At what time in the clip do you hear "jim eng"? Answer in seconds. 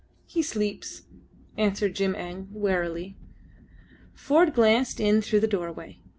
1.93-2.47